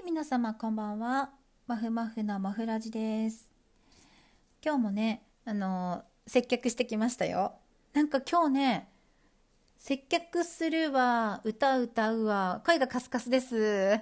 [0.00, 1.30] い、皆様こんばんは。
[1.66, 3.50] マフマフなマフラジです。
[4.64, 7.52] 今日もね、あの接客してきましたよ。
[7.92, 8.88] なんか今日ね、
[9.76, 14.00] 接客するわ、歌歌うわ、声がカスカスです。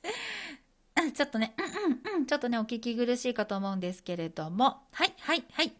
[1.14, 5.72] ちょっとね、うんうんうん、ちょっとね、お聞き苦しいかと思うんですけれども、はい、はい、はい。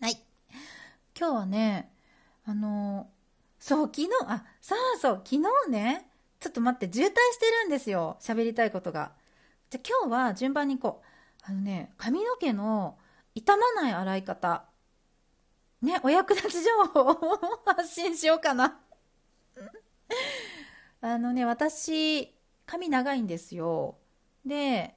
[0.00, 0.22] はい。
[1.18, 1.92] 今日はね、
[2.44, 3.10] あの
[3.58, 6.09] そう、昨日、あ、そうそう、昨日ね、
[6.40, 8.16] ちょっと待って、渋滞してるんですよ。
[8.18, 9.12] 喋りたいことが。
[9.68, 11.06] じゃ、今日は順番に行こう。
[11.42, 12.98] あのね、髪の毛の
[13.34, 14.64] 傷まない洗い方。
[15.82, 18.80] ね、お役立ち情報を 発信しようかな。
[21.02, 22.34] あのね、私、
[22.64, 23.98] 髪長いんですよ。
[24.44, 24.96] で、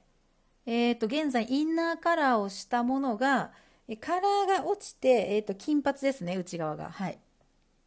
[0.64, 3.52] えっ、と、現在、インナーカラーをしたものが、
[4.00, 6.90] カラーが落ちて、えっ、と、金髪ですね、内側が。
[6.90, 7.12] はい。
[7.14, 7.18] っ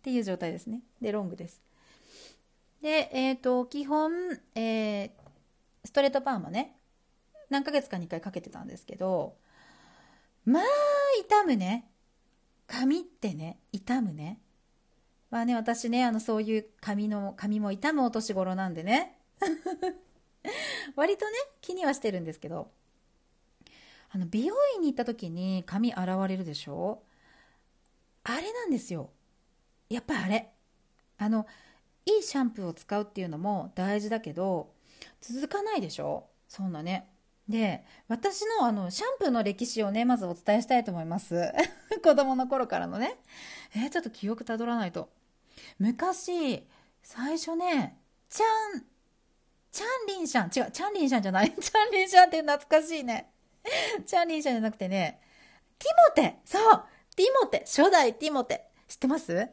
[0.04, 0.84] ていう状態ですね。
[1.02, 1.67] で、ロングです。
[2.82, 4.12] で、えっ、と、基本、
[4.56, 5.28] えー
[5.88, 6.76] ストレートパーマね、
[7.50, 9.38] 何ヶ月かに1回かけてたんですけど、
[10.44, 10.64] まあ、
[11.22, 11.90] 痛むね。
[12.68, 14.42] 髪ってね、痛むね。
[15.30, 19.18] まあね、私ね、あの、そういう髪の、髪も痛むお年頃なんでね。
[20.98, 22.70] 割とね、気にはしてるんですけど、
[24.10, 27.02] あの、美容院に行った時に髪洗われるでしょ？
[28.24, 29.10] あれなんですよ。
[29.90, 30.52] やっぱあれ。
[31.18, 31.46] あの、
[32.08, 34.74] いいシャンプーを使うっていうのも大事だけど、
[35.22, 36.28] 続かないでしょ？
[36.48, 37.10] そんなね。
[37.50, 41.52] で、私のあの、シャンプーの歴史をね、まずお伝えしたいと思います。
[42.04, 43.18] 子供の頃からのね。
[43.76, 45.10] えーちょっと記憶たどらないと。
[45.80, 46.68] 昔、
[47.04, 48.86] 最初ね、チャン、
[49.72, 51.54] チャンリンシャン、違う、チャンリンシャンじゃない。
[51.60, 53.32] チャンリンシャンって懐かしいね。
[54.06, 55.22] チャンリンシャンじゃなくてね、
[55.80, 56.84] ティモテそう
[57.16, 59.50] ティモテ初代ティモテ知ってます？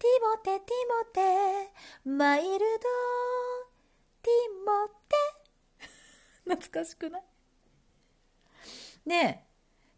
[0.00, 1.72] ティモテ、ティモテ、
[2.08, 2.58] マイルド、
[4.22, 5.84] ティモテ。
[6.56, 7.22] 懐かしくない？
[9.06, 9.44] で、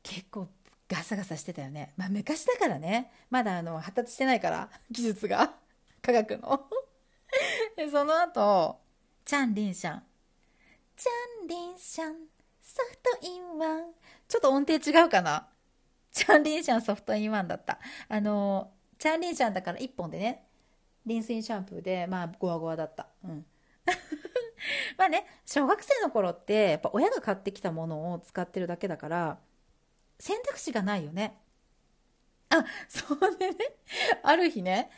[0.03, 0.48] 結構
[0.89, 1.95] ガサガサしてたよね。
[1.96, 3.12] まあ昔だからね。
[3.30, 5.55] まだあの発達してないから、 技術が。
[6.02, 6.68] 科学の。
[7.77, 8.80] で、その後、
[9.24, 10.02] チャンリンシャン。
[10.96, 12.27] チャンリンシャン、
[12.61, 13.95] ソフトインワン。
[14.27, 15.48] ちょっと音程違うかな？
[16.11, 17.79] チャンリンシャンソフトインワンだった。
[18.08, 20.45] あの、チャンリンシャンだから1本でね、
[21.05, 23.08] リンスインシャンプーで、まあ、ゴワゴワだった。
[23.24, 23.45] うん。
[24.96, 29.41] まあね、小学生の頃って、やっぱ親が買ってきたものを使ってるだけだから、
[30.20, 31.36] 選択肢がないよね。
[32.51, 33.57] あ、そうでね、
[34.23, 34.89] ある日ね、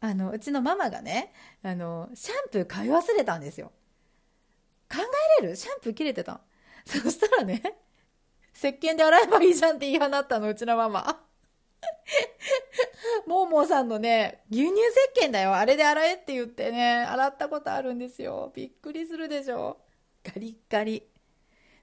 [0.00, 3.70] あの、うちのママがね、あの、シャンプー買い忘れたんですよ。
[4.90, 4.96] 考
[5.40, 5.56] えれる？
[5.56, 6.40] シャンプー切れてた。
[6.86, 7.60] そしたらね、
[8.54, 11.31] 石鹸で洗えばいいじゃんって言い放ったの、うちのママ。
[13.26, 14.74] もーもーさんのね、牛乳
[15.18, 15.54] 石鹸だよ。
[15.54, 18.52] あれで洗えって言ってね、洗ったことあるんですよ。
[18.54, 19.78] びっくりするでしょ。
[20.24, 21.02] ガリッガリ。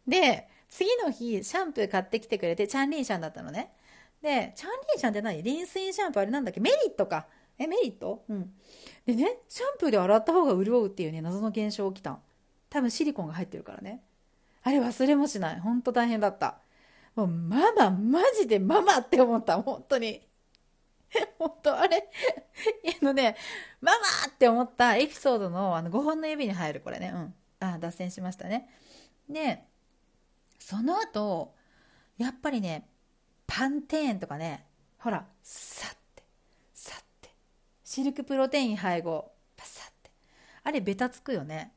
[0.07, 3.73] で、次の日、シャンプー買ってきてくれて、チャンリンシャンだったのね。
[4.21, 5.41] で、チャンリンシャンって何？
[5.43, 6.59] リンスインシャンプーあれなんだっけ？
[6.59, 7.27] メリットか。
[7.57, 8.23] え、メリット？
[8.29, 8.53] うん。
[9.05, 12.21] でね、シャンプーで洗った方が潤うっていうね、謎の現象起きたん。
[12.69, 14.03] 多分シリコンが入ってるからね。
[14.61, 15.59] あれ忘れもしない。
[15.59, 16.59] ほんと大変だった。
[17.19, 19.61] もう、ママ、マジでママって思った。
[19.61, 20.25] 本当に。
[21.37, 22.07] 本当あれ？
[23.01, 23.35] あのね、
[23.81, 27.11] ママって思ったエピソードのあの5本の指に入るこれね。
[27.13, 27.35] うん。
[27.59, 28.69] あ、脱線しましたね。
[29.27, 29.65] で、
[30.59, 31.55] その後、
[32.17, 32.89] やっぱりね、
[33.47, 34.65] パンテーンとかね、
[34.99, 36.23] ほら、さって、
[36.73, 37.29] さって、
[37.83, 40.11] シルクプロテイン配合、パサって。
[40.63, 41.73] あれ、ベタつくよね。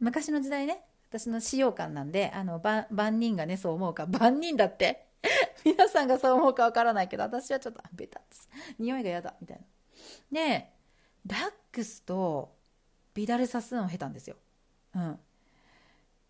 [0.00, 2.60] 昔の時代ね、私の使用感なんで、あの、
[2.90, 5.06] 万人がね、そう思うか、万人だって。
[5.64, 8.48] 皆さんがそう思うかわからないけど、私はちょっと、ベタつ。
[8.80, 9.64] 匂いが嫌だ、みたいな。
[10.32, 10.72] で、
[11.24, 12.56] ラックスと
[13.14, 14.34] ビダルサスーンを経たんですよ。
[14.96, 15.20] うん。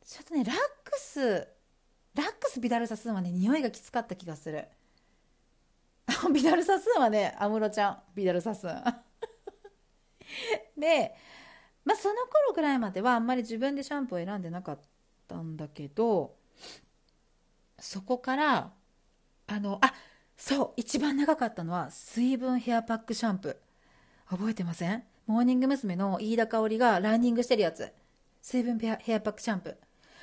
[0.04, 1.48] ちょっとね、ラックス、
[2.14, 4.68] ラックスビダルサスーンはね、匂いがきつかった気がする。
[6.30, 9.02] ビダルサスーンはね、安室ちゃん、ビダルサスーン。
[10.76, 11.14] で、
[11.84, 14.78] まあその頃ぐらいまではあんまり自分でシャンプーを選んでなかっ
[15.28, 16.34] たんだけど、
[17.78, 18.72] そこから、
[19.46, 19.92] あの、あ、
[20.36, 24.36] そう、一番長かったのは水分ヘアパックシャンプー。
[24.36, 25.04] 覚えてません？
[25.26, 25.96] モーニング娘。
[25.96, 27.92] の飯田香織がランニングしてるやつ。
[28.40, 29.76] 水分ヘアヘアパックシャンプー。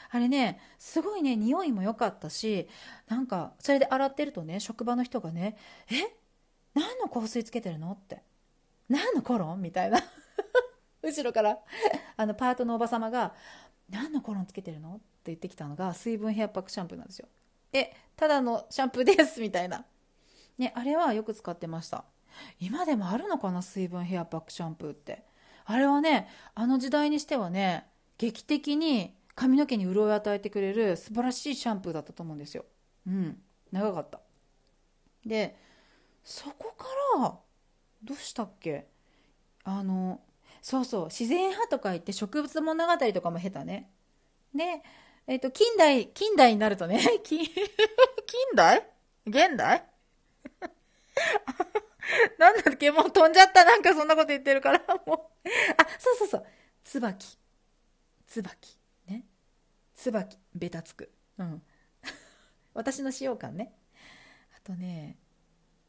[0.10, 2.68] あれね、すごいね、匂いも良かったし、
[3.08, 5.56] なんか、それで洗ってるとね、職場の人がね、
[5.90, 6.18] え？
[6.74, 7.92] 何の香水つけてるの？
[7.92, 8.22] って。
[8.90, 9.62] 何のコロン？
[9.62, 10.00] みたいな。
[11.02, 11.60] 後ろから、
[12.18, 13.34] あの、パートのおばさまが、
[13.90, 14.96] 何のコロンつけてるの？
[14.96, 17.28] って言ってきたのが、水分ヘアパックシャンプーなんですよ。
[17.74, 19.86] え、ただのシャンプーです、みたいな。
[20.58, 22.06] ね、あれはよく使ってました。
[22.60, 25.24] 今でもあるのかな、水分ヘアパックシャンプーって。
[25.66, 27.88] あれはね、あの時代にしてはね、
[28.18, 32.66] 劇的に髪の毛に潤いを与えてくれる素晴らしいシャンプーだったと思うんですよ。
[33.08, 33.42] うん。
[33.72, 34.20] 長かった。
[35.26, 35.58] で、
[36.24, 36.86] そこか
[37.20, 37.38] ら
[38.04, 38.88] どうしたっけ？
[39.64, 40.22] あの
[40.62, 41.06] そうそう。
[41.06, 43.90] 自然派とか言って植物物語とかも下手ね。
[44.54, 44.84] で
[45.28, 47.46] えっ、ー、と近代近代になるとね 近
[48.56, 48.86] 代？
[49.26, 49.86] 現代？
[52.38, 52.92] なんだっけ？
[52.92, 53.64] もう飛んじゃった。
[53.66, 54.80] なんかそんなこと言ってるから。
[55.06, 55.50] もう。
[55.78, 56.46] あそうそうそう。
[56.84, 57.38] 椿。
[58.28, 58.78] 椿。
[59.08, 59.26] ね。
[59.96, 60.38] 椿。
[60.54, 61.12] ベタつく。
[61.38, 61.64] うん。
[62.74, 63.74] 私の使用感ね。
[64.56, 65.18] あとね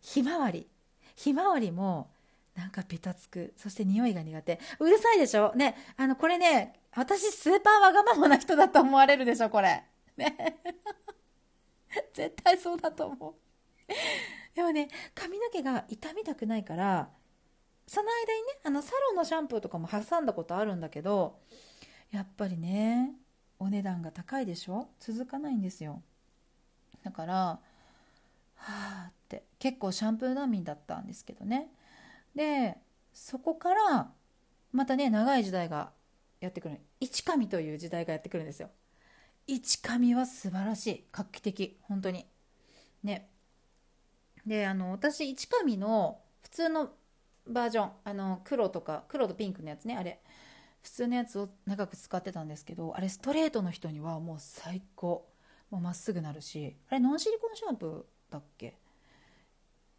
[0.01, 0.69] ひまわり。
[1.17, 2.11] ひまわりも
[2.55, 3.55] なんかベタつく。
[3.57, 4.61] そして匂いが苦手。
[4.79, 5.55] うるさいでしょ？
[5.55, 5.75] ね。
[5.97, 9.85] あのこれね私スーパーわがままな人だと思われるでしょこれ。
[10.17, 10.61] ね。
[12.13, 13.35] 絶対そうだと思う。
[14.55, 17.11] でもね髪の毛が傷みたくないから
[17.87, 21.41] その間にねあのサロンのシャンプーとかも挟んだことあるんだけど
[22.11, 23.13] やっぱりね
[23.59, 24.89] お値段が高いでしょ？
[25.01, 26.03] 続かないんですよ。
[27.03, 27.61] だからは
[28.57, 29.45] あって。
[29.59, 31.69] 結構シャンプー難民だったんですけどね。
[32.35, 32.79] で
[33.13, 34.11] そこから
[34.73, 35.93] またね長い時代が
[36.41, 38.71] やってくる一神という時代がやってくるんですよ。
[39.47, 41.05] 一神は素晴らしい。
[41.13, 41.79] 画期的。
[41.83, 42.27] 本当に。
[43.03, 43.29] ね。
[44.47, 46.91] であの私一神の普通の
[47.47, 47.91] バージョン。
[48.05, 50.21] あの黒とか黒とピンクのやつねあれ。
[50.83, 55.29] 普通のやつを長く使ってたんですけどあれストレートの人にはもう最高。
[55.71, 56.77] もうまっすぐなるし。
[56.89, 58.79] あれノンシリコンシャンプーだっけ？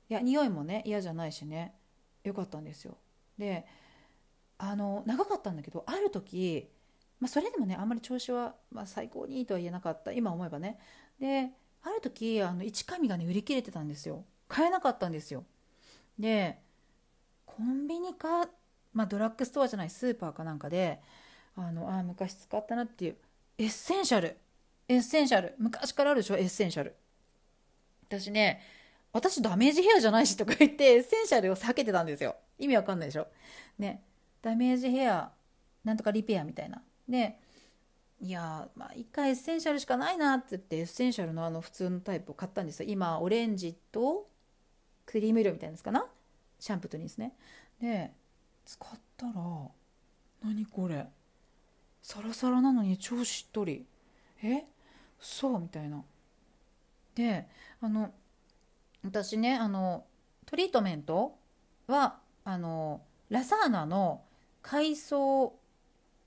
[0.10, 1.76] いや匂いもね嫌じゃないしね。
[2.24, 2.98] 良かったんですよ。
[3.38, 3.66] で
[4.58, 6.70] あの長かったんだけどある時、
[7.20, 10.12] まあ、それでもねあんまり調子は、まあ、最高にいいとは言えなかった。
[10.12, 10.80] 今思えばね。
[11.20, 14.24] である時あのいち髪がね売り切れてたんですよ。
[14.48, 15.44] 買えなかったんですよ。
[16.18, 16.60] で
[17.46, 18.48] コンビニか、
[18.94, 21.02] まあ、ドラッグストアじゃないスーパーかなんかで
[21.56, 23.18] あのあ昔使ったなっていう
[23.58, 24.38] エッセンシャル。
[24.88, 25.56] エッセンシャル。
[25.58, 26.96] 昔からあるでしょエッセンシャル。
[28.08, 28.62] 私ね
[29.14, 32.36] 私ダメージヘアじゃないしとか言ってエッセンシャルを避けてたんですよ。
[32.58, 33.28] 意味わかんないでしょ？
[33.78, 34.04] ね。
[34.42, 35.32] ダメージヘア、
[35.84, 36.82] なんとかリペアみたいな。
[37.08, 37.40] で、
[38.20, 42.90] いやまあ一回エッセンシャルしかないなって言ってエッセンシャルのあの普通のタイプを買ったんですよ。
[42.90, 44.28] 今、オレンジと
[45.06, 46.06] クリーム色みたいなですかな？
[46.60, 47.34] シャンプーとリンスね。
[47.80, 48.12] で、
[48.66, 49.34] 使ったら、
[50.44, 51.06] 何これ？
[52.02, 53.86] サラサラなのに超しっとり。
[54.42, 54.64] え？
[55.20, 56.04] そうみたいな。
[57.16, 57.48] で、
[57.80, 58.12] あの、
[59.04, 60.06] 私ねあの
[60.46, 61.38] トリートメント
[61.88, 64.22] はあのラサーナの
[64.62, 65.54] 海藻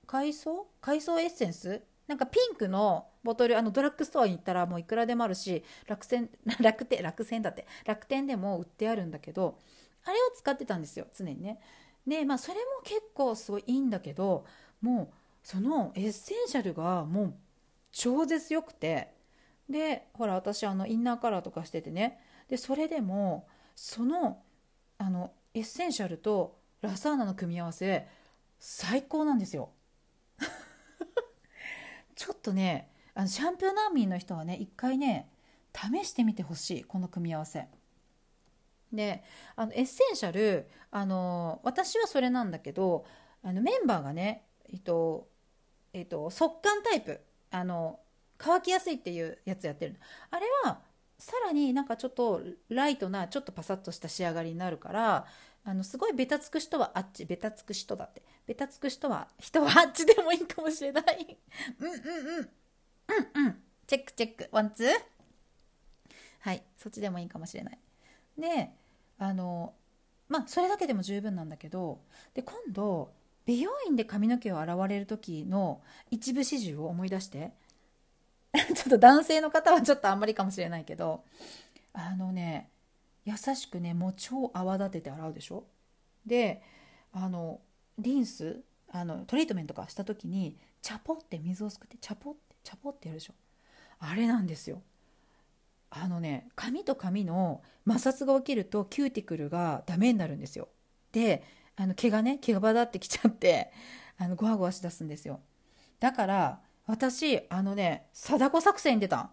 [0.05, 0.67] 海藻？
[0.79, 1.81] 海藻エッセンス？
[2.07, 6.29] なんかピンクのボトルあのドラッグストアに行ったらもういくらでもあるし楽天
[6.61, 7.67] 楽天楽天だって。
[7.85, 9.57] 楽天でも売ってあるんだけど
[10.05, 11.59] あれを使ってたんですよ常にね。
[12.05, 14.45] でまあそれも結構すごいいいんだけど
[14.81, 15.13] もう
[15.43, 17.33] そのエッセンシャルがもう
[17.91, 19.13] 超絶良くて。
[19.69, 24.41] でほら私あのインナーカラーとかしててねでそれでもその
[24.97, 28.07] あのエッセンシャルとラサーナの組み合わせ
[28.59, 29.69] 最高なんですよ。
[32.15, 35.29] ちょっとねあのシャンプー難民の人はね一回ね
[35.75, 37.67] 試してみてほしいこの組み合わせ。
[38.91, 39.23] で
[39.55, 43.05] あのエッセンシャルあの私はそれなんだけど
[43.43, 45.27] あのメンバーがねえっと
[45.93, 47.19] えっと速乾タイプ
[47.51, 47.99] あの
[48.37, 50.81] 乾きやすいっていうやつやってるあれは
[51.17, 55.25] さらになんかちょっとライトなちょっとパサッとした仕上がりになるから
[55.65, 57.25] あのすごいベタつく人はあっち。
[57.25, 58.21] ベタつく人だって。
[58.45, 61.37] ベタつく人は人はあっちでもいいかもしれない。
[61.79, 62.49] うんうんうん。
[63.39, 63.55] うんうん。
[63.85, 64.47] チェックチェック。
[64.51, 64.89] ワンツー。
[66.39, 66.63] はい。
[66.77, 67.79] そっちでもいいかもしれない。
[68.37, 68.71] で
[69.17, 69.73] あの
[70.29, 71.99] まあそれだけでも十分なんだけど
[72.33, 73.11] で今度
[73.45, 75.81] 美容院で髪の毛を洗われる時の
[76.11, 77.51] 一部始終を思い出して。
[78.75, 81.23] ちょっと男性の方はちょっとあんまりかもしれないけど
[81.93, 82.69] あのね
[83.25, 85.65] 優しくねもう超泡立てて洗うでしょ？
[86.25, 86.61] で
[87.11, 87.59] あの
[87.97, 88.61] リンス
[88.91, 93.33] あのトリートメントとかした時にチャポって水をすくってチャポってチャポってやるでしょ？
[93.99, 94.81] あれなんですよ。
[95.89, 100.67] あのね髪と髪の摩擦が起きるとキューティクルがダメになるんですよ。
[101.11, 101.43] で
[101.75, 103.71] あの毛がね毛羽立ってきちゃって
[104.17, 105.41] あのゴワゴワしだすんですよ。
[105.99, 109.29] だから私、あのね、貞子作戦に出たん。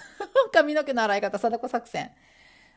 [0.52, 2.10] 髪の毛の洗い方、貞子作戦。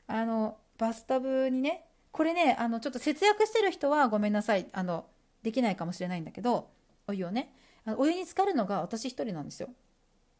[0.06, 4.68] あの、バスタブにね、これね、あの、ちょっと節約してる人はごめんなさい。
[4.74, 5.06] あの、
[5.44, 6.70] できないかもしれないんだけど、
[7.08, 7.54] お湯をね、
[7.86, 9.70] あのお湯に浸かるのが私一人なんですよ。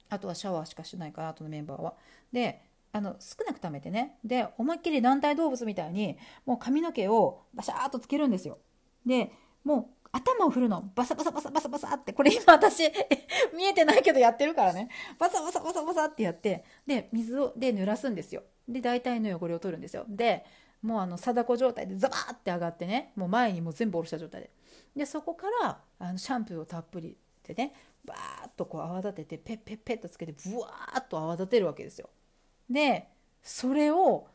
[0.10, 1.96] あとはシャワーしかしないから、あとのメンバーは。
[2.34, 4.18] で、あの、少なく貯めてね。
[4.24, 8.58] で、思いっきり軟体動物みたいに、もう髪の毛をバシャーっとつけるんですよ。
[9.06, 9.32] で、
[9.64, 10.92] もう頭を振るの。
[10.96, 12.14] バサバサバサバサバサって。
[12.14, 12.84] これ今私、
[13.56, 14.90] 見えてないけどやってるからね。
[15.18, 18.44] バサバサバサバサってやって、で、水を、で濡らすんですよ。
[18.68, 20.06] で、大体の汚れを取るんですよ。
[20.08, 20.46] で、
[20.82, 24.52] もうあの、貞子状態でザバーって上がってね、もう前にもう全部下ろした状態で。
[24.96, 27.74] で、そこから、あの、シャンプーをたっぷりでね、
[28.06, 32.10] バーッとこう泡立てて、ペッペッペッとつけて、ブワーッと泡立てるわけですよ。
[32.70, 33.08] で、
[33.42, 34.28] それを、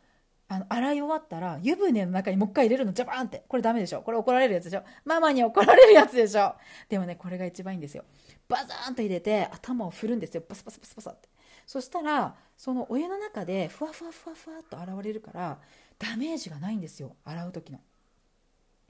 [0.53, 3.43] あの洗い終わったら湯船の中にもう一回入れるのジャバーンって。
[3.49, 4.03] これダメでしょ。
[4.03, 4.83] これ怒られるやつでしょ。
[5.03, 6.55] ママに怒られるやつでしょ。
[6.91, 8.05] でもねこれが一番いいんですよ。
[8.51, 10.43] バザーンと入れて頭を振るんですよ。
[10.47, 11.31] バサバサバサバサって。
[11.67, 15.59] そしたらそのお湯の中でふわふわふわふわっと洗われるから
[15.99, 17.17] ダメージがないんですよ。
[17.25, 17.81] 洗う時の。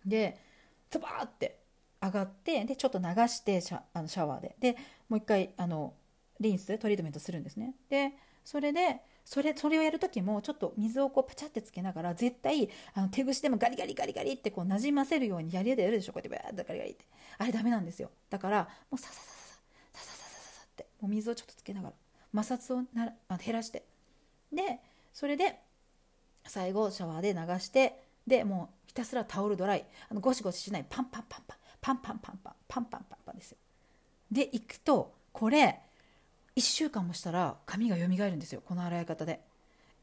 [0.05, 0.41] で
[0.91, 1.61] ズバーって
[2.03, 4.57] 上がってでちょっと流してシャあのシャワーで。
[4.59, 4.77] で
[5.09, 5.95] もう一回あの
[6.43, 7.75] リンストリートメントするんですね。
[7.89, 8.13] で
[8.45, 17.05] それでそれそれをやる時もちょっと水をこうパチャってつけながら絶対あの手ぐしでもガリガリガリガリってこうなじませるようにやりでやるでしょこうやってバーッとガリガリって。
[17.39, 18.11] あれダメなんですよ。
[18.29, 19.25] だからもうササササ
[19.93, 20.27] サササササ
[20.61, 21.95] サってもう水をちょっとつけながら
[22.45, 23.85] 摩擦をなあ減らして。
[24.53, 24.81] で
[25.15, 25.61] それで
[26.45, 33.59] 最後シャワーで流してでもうひたすらタオルドライあのゴシゴシしないパンパンパンパンパンパンパンパンパンパンパンパンですよ。
[34.31, 35.81] でいくとこれ
[36.57, 38.63] 1週間もしたら髪が蘇るんですよ。
[38.65, 39.41] この洗い方で。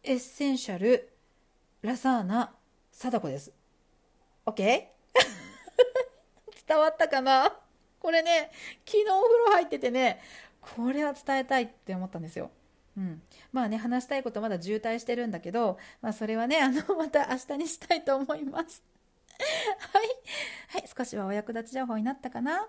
[0.04, 1.10] エッセンシャル
[1.82, 2.54] ラサーナ
[2.92, 3.52] 貞子です。
[4.46, 4.56] OK?
[6.68, 7.52] 伝わったかな？
[8.00, 8.52] これね
[8.86, 10.22] 昨日お風呂入っててね
[10.62, 12.52] これは伝えたいって思ったんですよ。
[12.98, 18.84] うん、まあね話したいことまだ渋滞してるんだけど、まあ、それはねあのまた明日にしたいと思います。
[19.94, 20.08] はい、
[20.70, 22.68] はい、少しはお役立ち情報になったかな？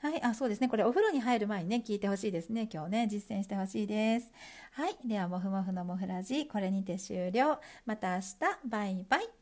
[0.00, 0.68] はい、あ、そうですね。
[0.68, 2.68] これお風呂に入る前にね、聞いてほしいですね。
[2.72, 4.30] 今日ね、実践してほしいです。
[4.72, 7.58] はい、では、もふもふのもふラジ、これにて終了。
[7.84, 9.37] また明日、バイバイ。